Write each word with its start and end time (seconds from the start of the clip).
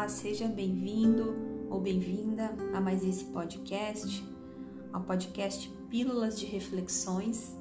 Olá, 0.00 0.08
seja 0.08 0.48
bem-vindo 0.48 1.36
ou 1.68 1.78
bem-vinda 1.78 2.56
a 2.72 2.80
mais 2.80 3.04
esse 3.04 3.22
podcast, 3.26 4.24
ao 4.94 5.02
podcast 5.02 5.70
Pílulas 5.90 6.40
de 6.40 6.46
Reflexões. 6.46 7.54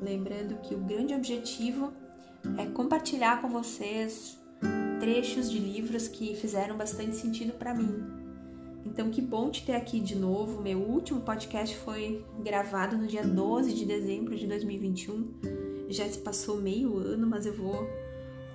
Lembrando 0.00 0.62
que 0.62 0.74
o 0.74 0.78
grande 0.78 1.12
objetivo 1.12 1.92
é 2.56 2.64
compartilhar 2.64 3.42
com 3.42 3.50
vocês 3.50 4.38
trechos 4.98 5.50
de 5.50 5.58
livros 5.58 6.08
que 6.08 6.34
fizeram 6.36 6.74
bastante 6.74 7.16
sentido 7.16 7.52
para 7.52 7.74
mim. 7.74 8.02
Então, 8.86 9.10
que 9.10 9.20
bom 9.20 9.50
te 9.50 9.66
ter 9.66 9.74
aqui 9.74 10.00
de 10.00 10.16
novo. 10.16 10.62
Meu 10.62 10.78
último 10.78 11.20
podcast 11.20 11.76
foi 11.76 12.24
gravado 12.42 12.96
no 12.96 13.06
dia 13.06 13.26
12 13.26 13.74
de 13.74 13.84
dezembro 13.84 14.34
de 14.34 14.46
2021. 14.46 15.34
Já 15.90 16.08
se 16.08 16.18
passou 16.20 16.62
meio 16.62 16.96
ano, 16.96 17.26
mas 17.26 17.44
eu 17.44 17.52
vou 17.52 17.86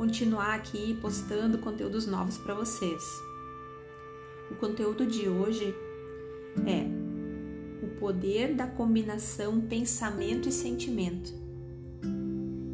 continuar 0.04 0.56
aqui 0.56 0.98
postando 1.00 1.60
conteúdos 1.60 2.06
novos 2.06 2.38
para 2.38 2.54
vocês. 2.54 3.02
O 4.52 4.56
conteúdo 4.56 5.06
de 5.06 5.30
hoje 5.30 5.74
é 6.68 6.86
o 7.82 7.88
poder 8.02 8.54
da 8.54 8.68
combinação 8.68 9.62
pensamento 9.62 10.50
e 10.50 10.52
sentimento. 10.52 11.34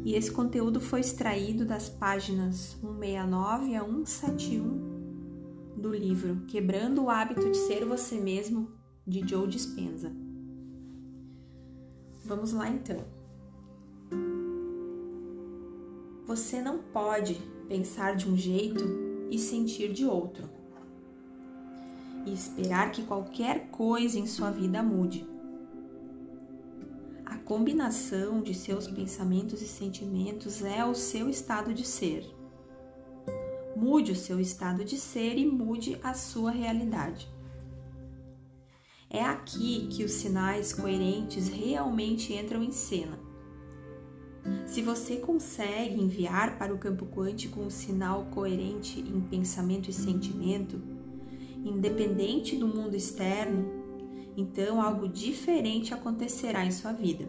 E 0.04 0.16
esse 0.16 0.32
conteúdo 0.32 0.80
foi 0.80 0.98
extraído 0.98 1.64
das 1.64 1.88
páginas 1.88 2.76
169 2.80 3.76
a 3.76 3.84
171 3.84 5.76
do 5.76 5.94
livro 5.94 6.42
Quebrando 6.48 7.04
o 7.04 7.10
Hábito 7.10 7.48
de 7.48 7.58
Ser 7.58 7.84
Você 7.84 8.16
Mesmo, 8.18 8.72
de 9.06 9.20
Joe 9.24 9.46
Dispenza. 9.46 10.10
Vamos 12.24 12.52
lá 12.52 12.68
então. 12.68 13.19
Você 16.30 16.62
não 16.62 16.78
pode 16.78 17.34
pensar 17.66 18.14
de 18.14 18.30
um 18.30 18.36
jeito 18.36 18.84
e 19.32 19.36
sentir 19.36 19.92
de 19.92 20.06
outro. 20.06 20.48
E 22.24 22.32
esperar 22.32 22.92
que 22.92 23.02
qualquer 23.02 23.68
coisa 23.72 24.16
em 24.16 24.28
sua 24.28 24.48
vida 24.52 24.80
mude. 24.80 25.28
A 27.26 27.36
combinação 27.36 28.42
de 28.42 28.54
seus 28.54 28.86
pensamentos 28.86 29.60
e 29.60 29.66
sentimentos 29.66 30.62
é 30.62 30.84
o 30.84 30.94
seu 30.94 31.28
estado 31.28 31.74
de 31.74 31.84
ser. 31.84 32.24
Mude 33.74 34.12
o 34.12 34.16
seu 34.16 34.38
estado 34.38 34.84
de 34.84 34.98
ser 34.98 35.36
e 35.36 35.44
mude 35.44 35.98
a 36.00 36.14
sua 36.14 36.52
realidade. 36.52 37.28
É 39.10 39.24
aqui 39.24 39.88
que 39.88 40.04
os 40.04 40.12
sinais 40.12 40.72
coerentes 40.72 41.48
realmente 41.48 42.32
entram 42.32 42.62
em 42.62 42.70
cena 42.70 43.19
se 44.70 44.82
você 44.82 45.16
consegue 45.16 46.00
enviar 46.00 46.56
para 46.56 46.72
o 46.72 46.78
campo 46.78 47.04
quântico 47.04 47.60
um 47.60 47.68
sinal 47.68 48.26
coerente 48.26 49.00
em 49.00 49.20
pensamento 49.20 49.90
e 49.90 49.92
sentimento, 49.92 50.80
independente 51.64 52.54
do 52.54 52.68
mundo 52.68 52.94
externo, 52.94 53.68
então 54.36 54.80
algo 54.80 55.08
diferente 55.08 55.92
acontecerá 55.92 56.64
em 56.64 56.70
sua 56.70 56.92
vida. 56.92 57.28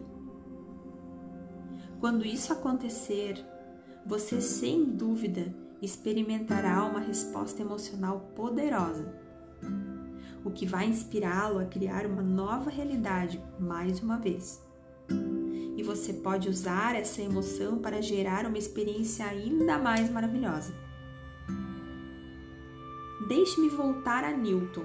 Quando 1.98 2.24
isso 2.24 2.52
acontecer, 2.52 3.44
você 4.06 4.40
sem 4.40 4.84
dúvida 4.84 5.52
experimentará 5.82 6.84
uma 6.84 7.00
resposta 7.00 7.60
emocional 7.60 8.20
poderosa, 8.36 9.12
o 10.44 10.50
que 10.52 10.64
vai 10.64 10.86
inspirá-lo 10.86 11.58
a 11.58 11.64
criar 11.64 12.06
uma 12.06 12.22
nova 12.22 12.70
realidade 12.70 13.42
mais 13.58 14.00
uma 14.00 14.16
vez 14.16 14.62
e 15.82 15.84
você 15.84 16.12
pode 16.12 16.48
usar 16.48 16.94
essa 16.94 17.20
emoção 17.20 17.78
para 17.78 18.00
gerar 18.00 18.46
uma 18.46 18.56
experiência 18.56 19.26
ainda 19.26 19.76
mais 19.78 20.08
maravilhosa. 20.08 20.72
Deixe-me 23.28 23.68
voltar 23.68 24.22
a 24.22 24.30
Newton. 24.30 24.84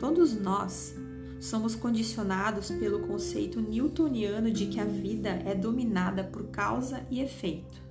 Todos 0.00 0.32
nós 0.32 0.96
somos 1.38 1.74
condicionados 1.74 2.70
pelo 2.70 3.06
conceito 3.06 3.60
newtoniano 3.60 4.50
de 4.50 4.66
que 4.66 4.80
a 4.80 4.86
vida 4.86 5.28
é 5.44 5.54
dominada 5.54 6.24
por 6.24 6.44
causa 6.44 7.06
e 7.10 7.20
efeito. 7.20 7.82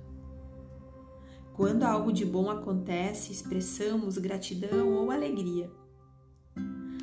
Quando 1.54 1.84
algo 1.84 2.12
de 2.12 2.24
bom 2.24 2.50
acontece, 2.50 3.30
expressamos 3.30 4.18
gratidão 4.18 4.88
ou 4.94 5.12
alegria. 5.12 5.70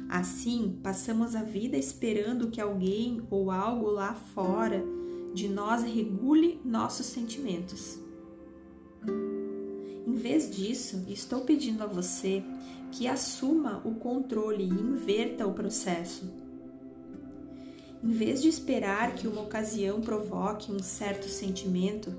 Assim, 0.09 0.79
passamos 0.81 1.35
a 1.35 1.43
vida 1.43 1.77
esperando 1.77 2.49
que 2.49 2.59
alguém 2.59 3.21
ou 3.29 3.51
algo 3.51 3.91
lá 3.91 4.15
fora 4.15 4.83
de 5.35 5.47
nós 5.47 5.83
regule 5.83 6.59
nossos 6.65 7.05
sentimentos. 7.05 7.99
Em 10.07 10.15
vez 10.15 10.49
disso, 10.49 11.05
estou 11.07 11.41
pedindo 11.41 11.83
a 11.83 11.85
você 11.85 12.43
que 12.91 13.07
assuma 13.07 13.83
o 13.85 13.93
controle 13.95 14.63
e 14.63 14.67
inverta 14.67 15.45
o 15.45 15.53
processo. 15.53 16.27
Em 18.03 18.09
vez 18.09 18.41
de 18.41 18.49
esperar 18.49 19.13
que 19.13 19.27
uma 19.27 19.41
ocasião 19.41 20.01
provoque 20.01 20.71
um 20.71 20.79
certo 20.79 21.27
sentimento, 21.29 22.17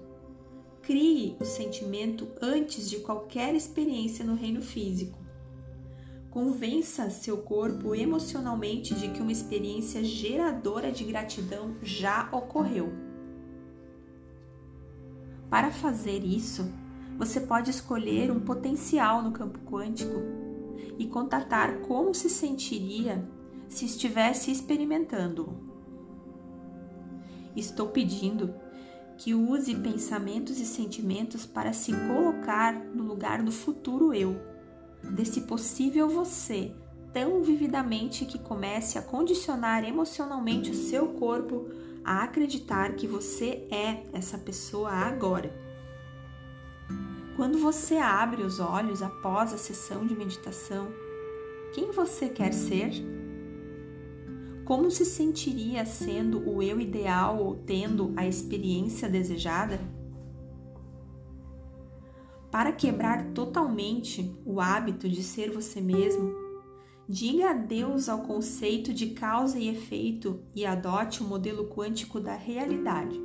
crie 0.80 1.36
o 1.40 1.44
sentimento 1.44 2.28
antes 2.40 2.88
de 2.88 3.00
qualquer 3.00 3.52
experiência 3.54 4.24
no 4.24 4.34
reino 4.34 4.62
físico. 4.62 5.19
Convença 6.30 7.10
seu 7.10 7.38
corpo 7.38 7.92
emocionalmente 7.92 8.94
de 8.94 9.08
que 9.08 9.20
uma 9.20 9.32
experiência 9.32 10.04
geradora 10.04 10.92
de 10.92 11.02
gratidão 11.02 11.74
já 11.82 12.28
ocorreu. 12.30 12.92
Para 15.50 15.72
fazer 15.72 16.22
isso, 16.24 16.72
você 17.19 17.40
pode 17.40 17.70
escolher 17.70 18.30
um 18.30 18.38
potencial 18.38 19.20
no 19.22 19.32
campo 19.32 19.58
quântico 19.69 20.22
e 20.96 21.06
contatar 21.08 21.80
como 21.80 22.14
se 22.14 22.30
sentiria 22.30 23.28
se 23.69 23.84
estivesse 23.84 24.52
experimentando. 24.52 25.52
Estou 27.56 27.88
pedindo 27.88 28.54
que 29.19 29.34
use 29.34 29.74
pensamentos 29.74 30.60
e 30.60 30.64
sentimentos 30.64 31.44
para 31.44 31.72
se 31.72 31.92
colocar 31.92 32.72
no 32.72 33.02
lugar 33.02 33.42
do 33.42 33.50
futuro 33.50 34.14
eu 34.14 34.50
desse 35.03 35.43
possível 35.43 36.09
você 36.09 36.72
tão 37.12 37.43
vividamente 37.43 38.25
que 38.25 38.38
comece 38.38 38.99
a 38.99 39.03
condicionar 39.03 39.84
emocionalmente 39.84 40.71
o 40.71 40.75
seu 40.75 41.09
corpo 41.09 41.69
a 42.05 42.22
acreditar 42.22 42.94
que 42.94 43.06
você 43.06 43.66
é 43.71 44.05
essa 44.12 44.38
pessoa 44.38 44.91
agora. 44.91 45.53
Quando 47.37 47.59
você 47.59 47.97
abre 47.97 48.43
os 48.43 48.61
olhos 48.61 49.03
após 49.03 49.53
a 49.53 49.59
sessão 49.59 50.06
de 50.06 50.15
meditação, 50.15 50.88
quem 51.72 51.91
você 51.91 52.28
quer 52.28 52.53
ser? 52.53 52.93
Como 54.65 54.91
se 54.91 55.05
sentiria 55.05 55.84
sendo 55.84 56.49
o 56.49 56.62
eu 56.62 56.81
ideal 56.81 57.38
ou 57.38 57.56
tendo 57.56 58.12
a 58.17 58.27
experiência 58.27 59.09
desejada? 59.09 59.81
Para 62.50 62.72
quebrar 62.72 63.27
totalmente 63.33 64.34
o 64.44 64.61
hábito 64.61 65.09
de 65.09 65.22
ser 65.22 65.53
você 65.53 65.81
mesmo, 65.81 66.34
diga 67.09 67.50
adeus 67.50 68.09
ao 68.09 68.22
conceito 68.22 68.93
de 68.93 69.11
causa 69.11 69.59
e 69.59 69.69
efeito 69.69 70.41
e 70.55 70.66
adote 70.66 71.22
o 71.22 71.27
modelo 71.27 71.69
quântico 71.69 72.19
da 72.19 72.34
realidade. 72.34 73.21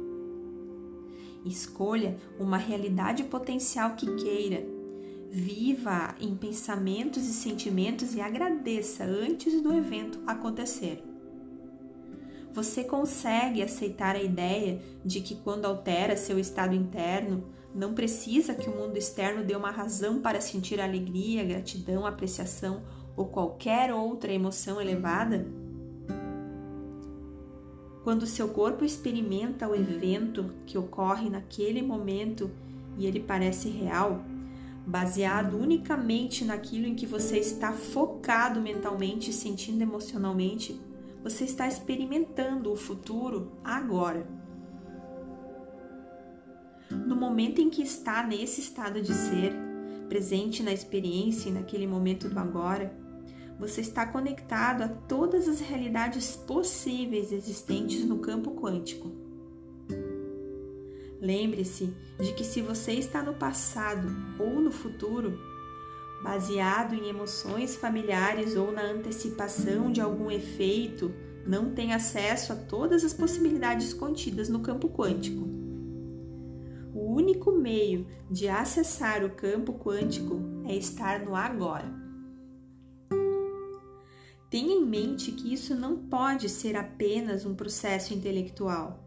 Escolha 1.44 2.18
uma 2.40 2.58
realidade 2.58 3.24
potencial 3.24 3.96
que 3.96 4.16
queira. 4.16 4.66
Viva 5.32 6.16
em 6.20 6.36
pensamentos 6.36 7.28
e 7.28 7.34
sentimentos 7.34 8.16
e 8.16 8.22
agradeça 8.22 9.04
antes 9.04 9.62
do 9.62 9.74
evento 9.74 10.20
acontecer. 10.26 11.04
Você 12.54 12.84
consegue 12.84 13.62
aceitar 13.62 14.16
a 14.16 14.24
ideia 14.24 14.82
de 15.04 15.20
que 15.20 15.36
quando 15.36 15.66
altera 15.66 16.16
seu 16.16 16.40
estado 16.40 16.74
interno, 16.74 17.44
não 17.76 17.94
precisa 17.94 18.56
que 18.56 18.70
o 18.70 18.76
mundo 18.76 18.96
externo 18.96 19.44
dê 19.44 19.54
uma 19.54 19.70
razão 19.70 20.22
para 20.22 20.40
sentir 20.40 20.80
alegria, 20.80 21.44
gratidão, 21.44 22.06
apreciação 22.06 22.82
ou 23.18 23.26
qualquer 23.26 23.94
outra 23.94 24.32
emoção 24.32 24.80
elevada? 24.80 25.46
Quando 28.02 28.26
seu 28.26 28.48
corpo 28.48 28.86
experimenta 28.86 29.68
o 29.68 29.76
evento 29.76 30.54
que 30.66 30.78
ocorre 30.78 31.30
naquele 31.30 31.82
momento 31.82 32.50
e 32.98 33.06
ele 33.06 33.20
parece 33.20 33.68
real, 33.68 34.24
baseado 34.88 35.58
unicamente 35.58 36.46
naquilo 36.46 36.86
em 36.86 36.96
que 36.96 37.06
você 37.06 37.40
está 37.40 37.74
focado 37.74 38.62
mentalmente 38.62 39.32
e 39.32 39.34
sentindo 39.34 39.82
emocionalmente, 39.82 40.80
você 41.22 41.44
está 41.44 41.68
experimentando 41.68 42.72
o 42.72 42.76
futuro 42.78 43.52
agora. 43.64 44.45
No 47.06 47.16
momento 47.16 47.62
em 47.62 47.70
que 47.70 47.84
está 47.84 48.26
nesse 48.26 48.62
estado 48.62 49.00
de 49.00 49.14
ser, 49.14 49.54
presente 50.10 50.64
na 50.64 50.74
experiência 50.74 51.50
e 51.50 51.52
naquele 51.52 51.86
momento 51.86 52.28
do 52.28 52.40
agora, 52.40 52.92
você 53.60 53.82
está 53.82 54.06
conectado 54.06 54.82
a 54.82 54.88
todas 54.88 55.48
as 55.48 55.60
realidades 55.60 56.36
possíveis 56.36 57.32
existentes 57.32 58.04
no 58.04 58.18
campo 58.20 58.52
quântico. 58.52 59.12
Lembre-se 61.22 61.94
de 62.20 62.34
que 62.34 62.44
se 62.44 62.62
você 62.62 62.94
está 62.94 63.22
no 63.22 63.36
passado 63.36 64.08
ou 64.40 64.60
no 64.60 64.72
futuro, 64.72 65.40
baseado 66.24 66.96
em 66.96 67.08
emoções 67.08 67.76
familiares 67.76 68.56
ou 68.56 68.72
na 68.72 68.82
antecipação 68.82 69.92
de 69.92 70.02
algum 70.02 70.30
efeito, 70.32 71.14
não 71.46 71.72
tem 71.74 71.94
acesso 71.94 72.52
a 72.52 72.56
todas 72.56 73.04
as 73.06 73.14
possibilidades 73.14 73.94
contidas 73.94 74.50
no 74.50 74.60
campo 74.60 74.90
quântico. 74.90 75.55
Único 77.16 77.50
meio 77.50 78.06
de 78.30 78.50
acessar 78.50 79.24
o 79.24 79.30
campo 79.30 79.72
quântico 79.72 80.38
é 80.66 80.76
estar 80.76 81.24
no 81.24 81.34
agora. 81.34 81.90
Tenha 84.50 84.74
em 84.74 84.86
mente 84.86 85.32
que 85.32 85.54
isso 85.54 85.74
não 85.74 85.96
pode 85.96 86.50
ser 86.50 86.76
apenas 86.76 87.46
um 87.46 87.56
processo 87.56 88.14
intelectual. 88.14 89.02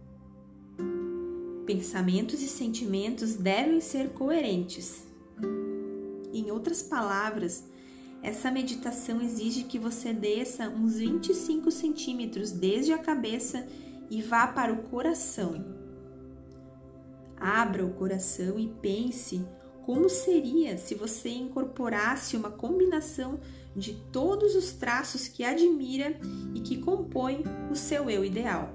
Pensamentos 1.67 2.41
e 2.41 2.49
sentimentos 2.49 3.35
devem 3.35 3.79
ser 3.79 4.09
coerentes. 4.15 5.07
Em 6.33 6.51
outras 6.51 6.83
palavras, 6.83 7.69
essa 8.23 8.51
meditação 8.51 9.21
exige 9.21 9.65
que 9.65 9.79
você 9.79 10.15
desça 10.15 10.67
uns 10.71 10.97
25 10.97 11.71
centímetros 11.71 12.53
desde 12.53 12.91
a 12.91 12.97
cabeça 12.97 13.69
e 14.11 14.23
vá 14.23 14.47
para 14.47 14.73
o 14.73 14.85
coração. 14.85 15.88
Abra 17.41 17.85
o 17.85 17.93
coração 17.93 18.59
e 18.59 18.69
pense 18.81 19.45
como 19.85 20.09
seria 20.09 20.77
se 20.77 20.95
você 20.95 21.31
incorporasse 21.31 22.37
uma 22.37 22.51
combinação 22.51 23.41
de 23.75 23.95
todos 24.13 24.55
os 24.55 24.73
traços 24.73 25.29
que 25.29 25.43
admira 25.43 26.19
e 26.55 26.61
que 26.61 26.79
compõem 26.79 27.43
o 27.71 27.75
seu 27.75 28.11
eu 28.11 28.25
ideal. 28.25 28.75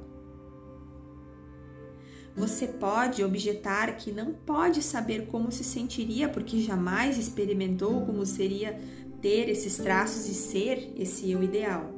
Você 2.35 2.67
pode 2.67 3.23
objetar 3.23 3.95
que 3.95 4.11
não 4.11 4.33
pode 4.33 4.81
saber 4.81 5.27
como 5.27 5.51
se 5.51 5.63
sentiria 5.63 6.27
porque 6.27 6.59
jamais 6.61 7.17
experimentou 7.17 8.05
como 8.05 8.25
seria 8.25 8.79
ter 9.21 9.49
esses 9.49 9.77
traços 9.77 10.27
e 10.27 10.33
ser 10.33 10.93
esse 10.97 11.29
eu 11.29 11.43
ideal? 11.43 11.93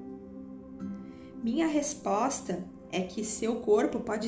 Minha 1.41 1.67
resposta 1.67 2.65
é 2.91 3.01
que 3.01 3.23
seu 3.23 3.57
corpo 3.57 3.99
pode 3.99 4.27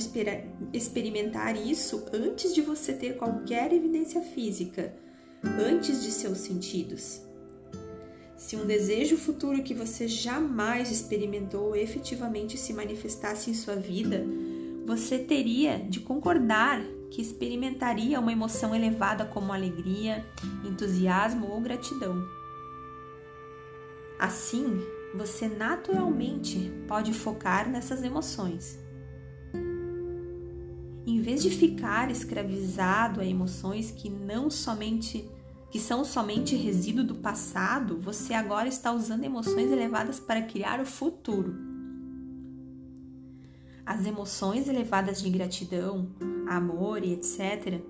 experimentar 0.73 1.55
isso 1.55 2.05
antes 2.13 2.53
de 2.53 2.61
você 2.61 2.93
ter 2.93 3.17
qualquer 3.17 3.71
evidência 3.71 4.21
física, 4.21 4.93
antes 5.43 6.03
de 6.03 6.11
seus 6.11 6.39
sentidos. 6.39 7.21
Se 8.35 8.55
um 8.55 8.65
desejo 8.65 9.17
futuro 9.17 9.63
que 9.63 9.73
você 9.73 10.07
jamais 10.07 10.91
experimentou 10.91 11.75
efetivamente 11.75 12.57
se 12.57 12.71
manifestasse 12.73 13.49
em 13.49 13.53
sua 13.53 13.75
vida, 13.75 14.23
você 14.85 15.17
teria 15.17 15.79
de 15.79 15.99
concordar 15.99 16.81
que 17.09 17.21
experimentaria 17.21 18.19
uma 18.19 18.31
emoção 18.31 18.75
elevada 18.75 19.25
como 19.25 19.51
alegria, 19.51 20.25
entusiasmo 20.63 21.47
ou 21.47 21.59
gratidão. 21.61 22.23
Assim, 24.19 24.81
você 25.15 25.47
naturalmente 25.47 26.71
pode 26.87 27.13
focar 27.13 27.69
nessas 27.69 28.03
emoções. 28.03 28.77
Em 31.05 31.21
vez 31.21 31.41
de 31.41 31.49
ficar 31.49 32.11
escravizado 32.11 33.21
a 33.21 33.25
emoções 33.25 33.91
que 33.91 34.09
não 34.09 34.49
somente 34.49 35.29
que 35.69 35.79
são 35.79 36.05
somente 36.05 36.55
resíduo 36.55 37.03
do 37.03 37.15
passado, 37.15 37.99
você 37.99 38.33
agora 38.33 38.69
está 38.69 38.91
usando 38.91 39.25
emoções 39.25 39.69
elevadas 39.69 40.17
para 40.17 40.41
criar 40.41 40.79
o 40.79 40.85
futuro. 40.85 41.55
As 43.85 44.05
emoções 44.05 44.67
elevadas 44.67 45.21
de 45.21 45.29
gratidão, 45.29 46.09
amor 46.47 47.03
e 47.03 47.13
etc. 47.13 47.81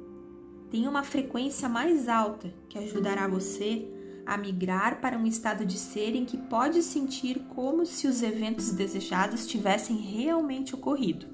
têm 0.71 0.87
uma 0.87 1.03
frequência 1.03 1.69
mais 1.69 2.07
alta 2.07 2.51
que 2.67 2.77
ajudará 2.79 3.27
você 3.27 3.87
a 4.27 4.37
migrar 4.37 4.99
para 4.99 5.17
um 5.17 5.25
estado 5.25 5.65
de 5.65 5.77
ser 5.77 6.13
em 6.13 6.25
que 6.25 6.35
pode 6.35 6.83
sentir 6.83 7.39
como 7.55 7.85
se 7.85 8.07
os 8.07 8.21
eventos 8.21 8.73
desejados 8.73 9.47
tivessem 9.47 9.95
realmente 9.95 10.75
ocorrido. 10.75 11.25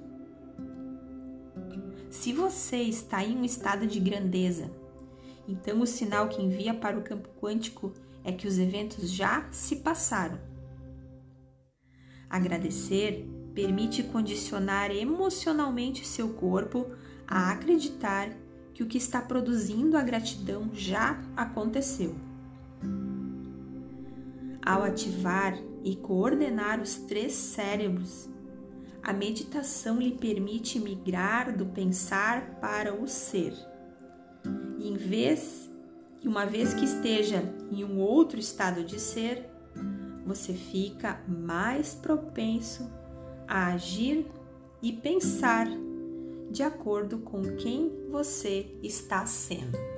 Se 2.12 2.32
você 2.32 2.78
está 2.84 3.24
em 3.24 3.36
um 3.36 3.44
estado 3.44 3.88
de 3.88 4.00
grandeza, 4.00 4.70
então 5.48 5.82
o 5.82 5.88
sinal 5.88 6.30
que 6.30 6.40
envia 6.40 6.72
para 6.72 6.96
o 6.98 7.02
campo 7.02 7.28
quântico 7.42 7.92
é 8.24 8.32
que 8.32 8.48
os 8.48 8.60
eventos 8.60 9.10
já 9.10 9.48
se 9.52 9.78
passaram. 9.78 10.40
Agradecer 12.30 13.28
permite 13.56 14.04
condicionar 14.04 14.92
emocionalmente 14.92 16.06
seu 16.08 16.30
corpo 16.34 16.92
a 17.28 17.52
acreditar 17.52 18.30
que 18.72 18.84
o 18.84 18.88
que 18.88 18.98
está 19.00 19.20
produzindo 19.22 19.98
a 19.98 20.02
gratidão 20.04 20.70
já 20.74 21.20
aconteceu. 21.36 22.33
Ao 24.66 24.82
ativar 24.84 25.58
e 25.84 25.96
coordenar 25.98 26.82
os 26.82 26.96
três 26.96 27.34
cérebros, 27.34 28.30
a 29.02 29.12
meditação 29.12 30.00
lhe 30.00 30.14
permite 30.14 30.80
migrar 30.80 31.56
do 31.56 31.66
pensar 31.66 32.60
para 32.62 32.94
o 32.94 33.06
ser. 33.06 33.54
E 34.78 34.88
em 34.88 34.96
vez, 34.96 35.70
uma 36.24 36.46
vez 36.46 36.74
que 36.74 36.86
esteja 36.86 37.44
em 37.70 37.84
um 37.84 38.00
outro 38.00 38.40
estado 38.40 38.86
de 38.86 39.02
ser, 39.02 39.50
você 40.26 40.54
fica 40.54 41.22
mais 41.28 41.94
propenso 41.94 42.90
a 43.46 43.74
agir 43.74 44.26
e 44.82 44.94
pensar 44.94 45.68
de 46.50 46.64
acordo 46.64 47.20
com 47.20 47.42
quem 47.58 47.92
você 48.10 48.78
está 48.82 49.26
sendo. 49.26 49.93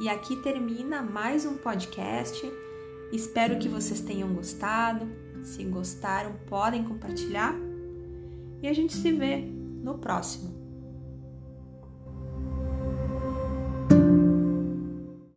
E 0.00 0.08
aqui 0.08 0.36
termina 0.36 1.02
mais 1.02 1.44
um 1.44 1.56
podcast. 1.56 2.48
Espero 3.12 3.58
que 3.58 3.68
vocês 3.68 4.00
tenham 4.00 4.32
gostado. 4.32 5.08
Se 5.42 5.64
gostaram, 5.64 6.36
podem 6.46 6.84
compartilhar. 6.84 7.52
E 8.62 8.68
a 8.68 8.72
gente 8.72 8.92
se 8.92 9.10
vê 9.10 9.38
no 9.38 9.98
próximo. 9.98 10.67